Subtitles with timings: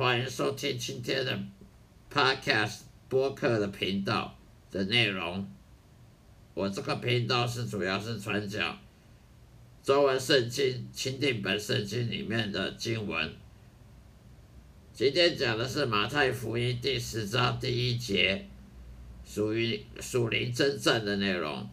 [0.00, 1.38] 欢迎收听今天的
[2.10, 4.34] Podcast 播客的频道
[4.70, 5.46] 的内容。
[6.54, 8.78] 我这个频道是主要是传讲
[9.82, 13.30] 中文圣经、钦定本圣经里面的经文。
[14.94, 18.48] 今天讲的是马太福音第十章第一节，
[19.22, 21.68] 属于属灵征战的内容。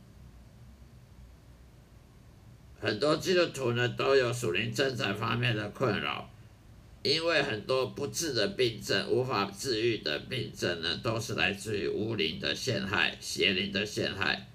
[2.77, 6.29] 很多基督徒呢都有属灵征战方面的困扰，
[7.07, 14.47] 因为很多不治的病症、无法治愈的病症呢，都是来自于无灵的陷害、邪灵的陷害。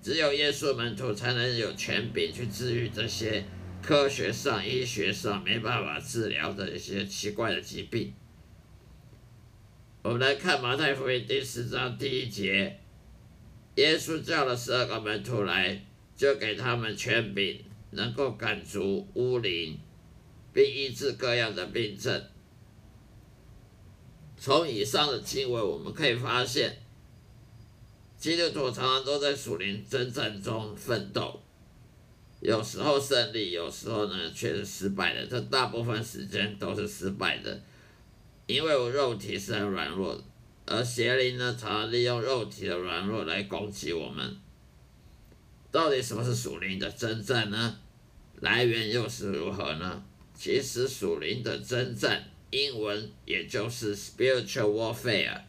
[0.00, 3.44] 只有耶稣门徒才能有权柄去治愈这些
[3.82, 8.14] 科学上、医学上没办法治疗的一些奇怪的疾病。
[10.02, 12.78] 我们来看马太福音第十章第一节，
[13.74, 15.84] 耶稣叫了十二个门徒来。
[16.18, 19.78] 就给他们权柄，能够赶逐巫灵，
[20.58, 22.20] 并医治各样的病症。
[24.36, 26.76] 从以上的经文，我们可以发现，
[28.16, 31.40] 基督徒常常都在属灵征战中奋斗，
[32.40, 35.24] 有时候胜利，有时候呢却是失败的。
[35.28, 37.62] 这大部分时间都是失败的，
[38.48, 40.24] 因为我肉体是很软弱的，
[40.66, 44.36] 而邪灵呢常常利用肉体的软弱来攻击我们。
[45.70, 47.78] 到底什么是属灵的征战呢？
[48.40, 50.02] 来源又是如何呢？
[50.38, 55.40] 其实属灵的征战，英文也就是 spiritual warfare，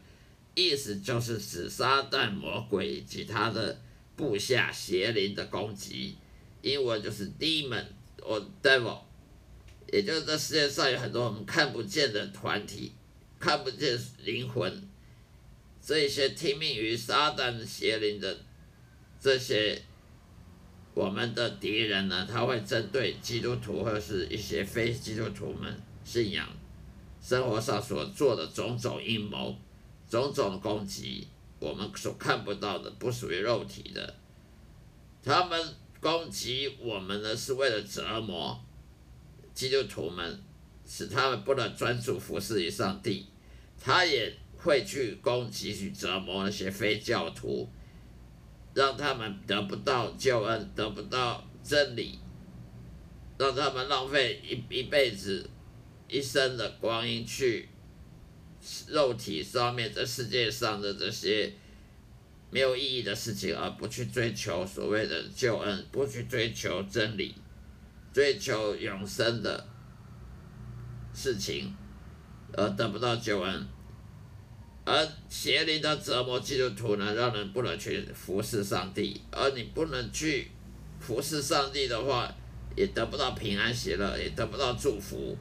[0.55, 3.79] 意思就是指撒旦魔鬼以及他的
[4.15, 6.15] 部下邪灵的攻击。
[6.63, 7.85] 英文就是 demon
[8.17, 8.97] or devil，
[9.93, 12.91] 也就是这世界上有很多我们看不见的团体，
[13.39, 14.89] 看不见灵魂，
[15.85, 18.35] 这些听命于撒旦的邪灵的
[19.21, 19.79] 这些。
[20.99, 25.73] 我们的敌人呢，他会针对基督徒或是一些非基督徒们
[26.03, 26.45] 信仰
[27.21, 29.55] 生活上所做的种种阴谋、
[30.09, 31.25] 种种攻击，
[31.57, 34.13] 我们所看不到的，不属于肉体的。
[35.23, 35.57] 他们
[36.01, 38.59] 攻击我们呢，是为了折磨
[39.53, 40.43] 基督徒们，
[40.85, 43.25] 使他们不能专注服侍于上帝。
[43.81, 47.69] 他也会去攻击、去折磨那些非教徒。
[48.73, 52.19] 让他们得不到救恩，得不到真理，
[53.37, 55.49] 让他们浪费一一辈子、
[56.07, 57.69] 一生的光阴去
[58.87, 61.53] 肉体上面这世界上的这些
[62.51, 67.35] 没有意义的事情，而不去追求所谓的救恩，不去追求真理，
[68.13, 69.67] 追求永生的
[71.13, 71.75] 事情，
[72.53, 73.67] 而得不到救恩。
[74.91, 79.21] 而邪灵的折磨基督徒呢，让人不能去服侍上帝。
[79.29, 80.49] 而你不能去
[80.99, 82.35] 服侍上帝的话，
[82.75, 85.37] 也得不到平安喜乐，也得不到祝福，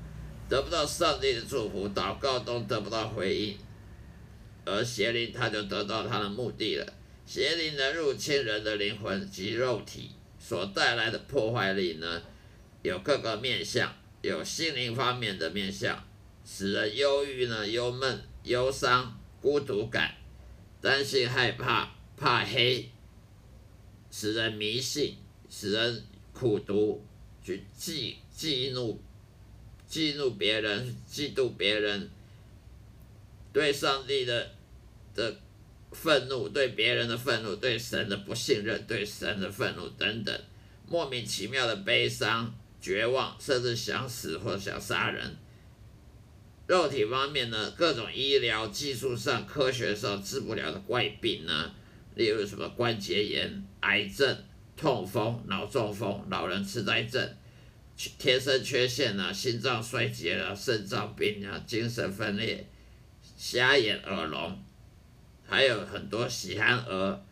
[0.50, 3.56] 得不到上帝的祝福，祷告都得不到回应。
[4.66, 6.86] 而邪灵他就得到他的目的了。
[7.24, 12.20] 邪灵能入侵人的灵魂及肉体，所带来的破坏力呢，
[12.82, 15.98] 有各个面相，有心灵方面的面相，
[16.44, 19.17] 使人忧郁呢，忧闷、忧伤。
[19.40, 20.14] 孤独感、
[20.80, 22.90] 担心、害怕、怕黑，
[24.10, 25.16] 使人迷信，
[25.48, 27.04] 使人苦读，
[27.42, 29.00] 去嫉嫉怒、
[29.88, 32.10] 嫉怒别人、嫉妒别人，
[33.52, 34.50] 对上帝的
[35.14, 35.36] 的
[35.92, 40.40] 愤怒，对别人的愤怒，对神的不信任，对神的愤怒等等，
[40.86, 45.36] 莫名其妙的悲伤、绝望，甚至想死或想杀人。
[46.68, 51.72] 肉体方面呢，各种医疗技术上、科学上治不了的怪病呢，
[52.14, 54.36] 例如什么关节炎、癌症、
[54.76, 57.26] 痛风、脑中风、老人痴呆症、
[58.18, 62.68] 天生缺陷啊、心脏衰竭啊、肾脏病啊、精神分裂、
[63.38, 64.62] 瞎眼、耳聋，
[65.46, 67.24] 还有很多喜憨儿、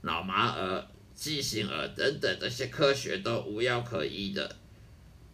[0.00, 4.56] 脑麻儿、畸形儿等等，这些科学都无药可医的，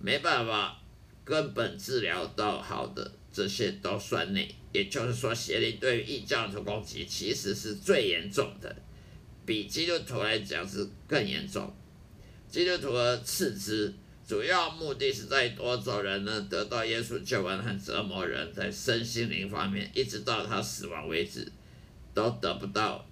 [0.01, 0.83] 没办法
[1.25, 3.13] 根本治疗到好的。
[3.35, 8.77] 这些都算内，也就是说，邪灵对于异教徒攻击其实是最严重的，
[9.45, 11.75] 比基督徒来讲是更严重。
[12.49, 13.93] 基督徒的次之，
[14.25, 21.51] 主要目的是在夺走人呢，得到耶稣救恩和折磨人，在身心灵方面，一直到他死亡为止，
[22.15, 23.05] 都得不到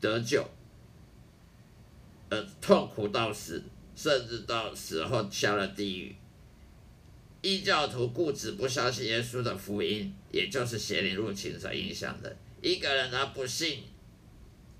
[0.00, 0.48] 得救，
[2.28, 3.60] 呃，痛苦到死，
[3.96, 6.14] 甚至到死后下了地狱。
[7.44, 12.34] 异教徒固执不相信耶稣的福音，也就是邪灵入侵所影响的。
[12.62, 13.82] 一个人他不信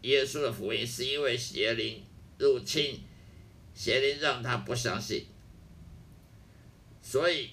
[0.01, 2.03] 耶稣的福音，是因为邪灵
[2.39, 3.03] 入侵，
[3.75, 5.27] 邪灵让他不相信。
[7.03, 7.51] 所以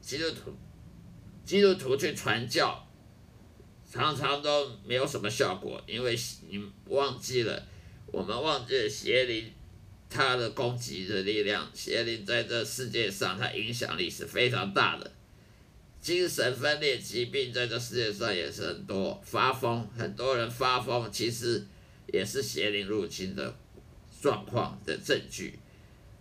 [0.00, 0.56] 基督徒
[1.44, 2.88] 基督徒去传教，
[3.90, 6.16] 常常都没有什么效果，因为
[6.48, 7.66] 你忘记了，
[8.12, 9.52] 我们忘记了邪灵
[10.08, 15.10] 他的攻击的力量，邪灵在这世界上它影响力是非常大的。
[16.00, 21.64] 精神分裂疾病在这世界上也是很多，发疯，很多人发疯，其实
[22.12, 23.56] 也是邪灵入侵的
[24.22, 25.58] 状况的证据。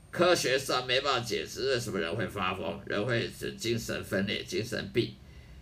[0.09, 5.13] 科学上没办法解释为什么人会发疯，人会是精神分裂、精神病。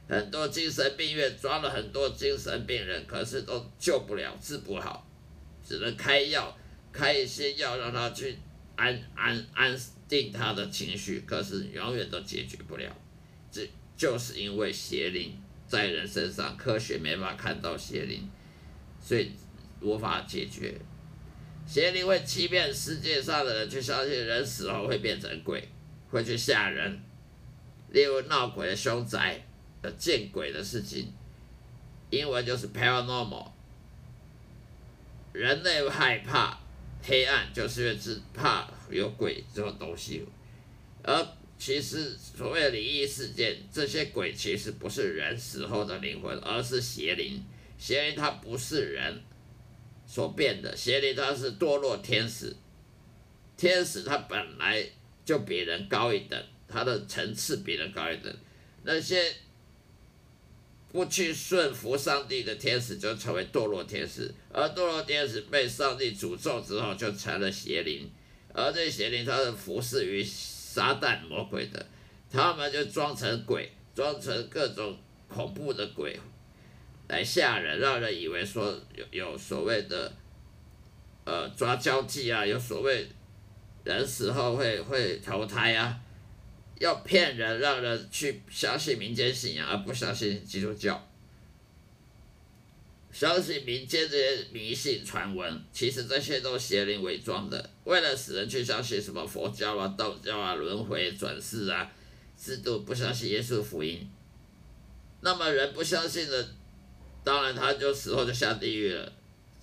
[0.08, 5.06] 很多精神病院装了很多精神病人，可是都救不了、治不好，
[5.68, 6.56] 只能开药，
[6.94, 8.38] 开一些药让他去
[8.78, 12.96] 安安安定他的情绪，可是永远都解决不了。
[13.52, 13.68] 这
[13.98, 15.38] 就是因为邪灵
[15.68, 18.30] 在人身上，科学没法看到邪灵，
[19.02, 19.32] 所以
[19.82, 20.80] 无法解决。
[21.66, 25.68] 邪灵会欺骗世界上的人，去相信人死后会变成鬼，
[26.10, 27.02] 会去吓人。
[27.90, 29.46] 例如闹鬼的凶宅，
[29.82, 31.14] 呃，见鬼的事情，
[32.10, 33.52] 英文就是 paranormal。
[35.32, 36.60] 人类害怕
[37.04, 40.26] 黑暗，就是因为只怕有鬼这种东西。
[41.04, 41.28] 而
[41.60, 47.44] 其实所谓的灵异事件，这些鬼其实不是人死后的灵魂，而是邪灵。
[47.78, 49.22] 邪灵它不是人。
[50.06, 52.56] 所变的邪灵，它是堕落天使。
[53.56, 54.86] 天使他本来
[55.24, 58.36] 就比人高一等，他的层次比人高一等。
[58.84, 59.34] 那些
[60.94, 64.34] 不去顺服上帝的天使，就成为堕落天使。
[64.54, 68.10] 而堕落天使被上帝诅咒之后，就成了邪灵。
[68.54, 71.84] 而这邪灵，他是服侍于撒旦魔鬼的，
[72.30, 74.96] 他们就装成鬼，装成各种
[75.28, 76.18] 恐怖的鬼。
[77.08, 80.14] 来吓人，让人以为说有有所谓的，
[81.26, 83.08] 呃抓交替啊，有所谓
[83.84, 86.00] 人死后会会投胎啊，
[86.80, 91.08] 要骗人，让人去相信民间信仰，而不相信基督教，
[93.12, 101.92] 相信民间这些迷信传闻，其实这些都邪灵伪装的，为了使人去相信什么佛教啊、道教啊、轮回转世啊，
[102.38, 104.10] 制度不相信耶稣福音，
[105.22, 106.50] 那么人不相信的。
[107.26, 109.14] 当然，他就死后就下地狱了。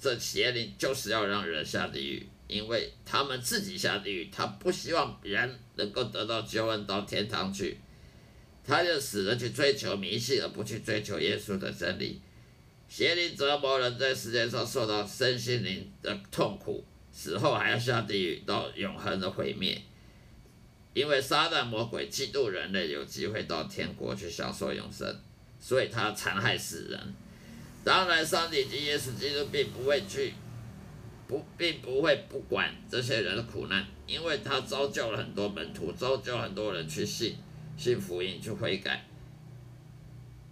[0.01, 7.79] 这邪灵就是要让人下地狱，因为他们自己下地狱，他不希望别人能够得到救恩到天堂去，
[8.65, 12.21] 他就死了去追求迷信，而不去追求耶稣的真理。
[12.89, 19.81] 邪灵折磨人在世界上受到身心灵的痛苦，死后还要下地狱到永恒的毁灭。
[20.93, 25.21] 因为撒旦魔鬼嫉妒人类有机会到天国去享受永生，
[25.61, 27.15] 所以他残害死人。
[27.85, 30.35] 当然，上帝及耶稣基督并不会去，
[31.31, 37.37] 不，并不会不管这些人的苦难，因为他造就了很多门徒，造就很多人去信，
[37.77, 39.07] 信福音，去悔改，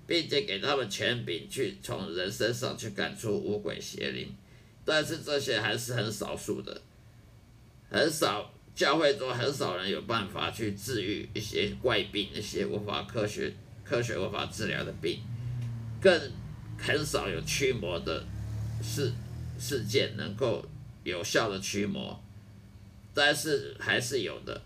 [0.06, 4.32] 并且给他们权柄去从人身上去赶出污鬼邪灵。
[4.84, 6.80] 但是这些还是很少数的，
[7.90, 13.52] 很少教会中很少人有办法去治愈一些怪病，一些无法科学
[13.84, 15.18] 科学无法治疗的病，
[16.00, 16.30] 更。
[16.80, 18.24] 很少有驱魔的
[18.80, 19.12] 事
[19.58, 20.64] 事件能够
[21.02, 22.22] 有效的驱魔，
[23.12, 24.62] 但是还是有的，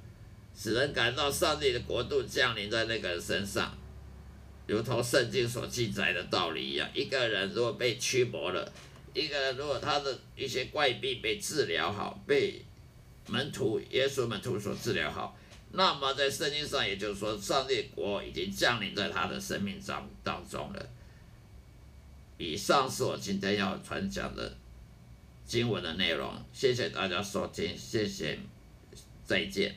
[0.55, 3.77] 使人感到上帝的国度降临在那个人身上，
[4.67, 6.89] 如同圣经所记载的道理一样。
[6.93, 8.71] 一个人如果被驱魔了，
[9.15, 12.63] 一个人如果他的一些怪病被治疗好，被
[13.29, 15.37] 门徒耶稣门徒所治疗好，
[15.73, 20.89] 那么在圣经上也就是说，上帝国已经降临在他的生命当当中了。
[22.39, 24.53] 以上是我今天要传讲的
[25.45, 28.39] 经文的内容，谢谢大家收听，谢谢，
[29.25, 29.75] 再见。